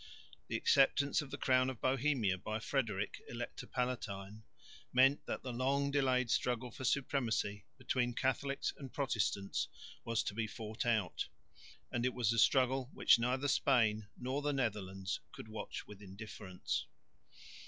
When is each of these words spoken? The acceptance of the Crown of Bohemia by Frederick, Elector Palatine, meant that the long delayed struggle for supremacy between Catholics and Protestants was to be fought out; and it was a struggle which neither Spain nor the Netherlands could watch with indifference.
The 0.47 0.57
acceptance 0.57 1.21
of 1.21 1.29
the 1.29 1.37
Crown 1.37 1.69
of 1.69 1.79
Bohemia 1.79 2.35
by 2.39 2.57
Frederick, 2.59 3.21
Elector 3.29 3.67
Palatine, 3.67 4.41
meant 4.91 5.23
that 5.27 5.43
the 5.43 5.53
long 5.53 5.91
delayed 5.91 6.31
struggle 6.31 6.71
for 6.71 6.83
supremacy 6.83 7.65
between 7.77 8.15
Catholics 8.15 8.73
and 8.79 8.91
Protestants 8.91 9.67
was 10.03 10.23
to 10.23 10.33
be 10.33 10.47
fought 10.47 10.87
out; 10.87 11.27
and 11.91 12.03
it 12.03 12.15
was 12.15 12.33
a 12.33 12.39
struggle 12.39 12.89
which 12.95 13.19
neither 13.19 13.47
Spain 13.47 14.07
nor 14.17 14.41
the 14.41 14.53
Netherlands 14.53 15.19
could 15.33 15.47
watch 15.47 15.85
with 15.85 16.01
indifference. 16.01 16.87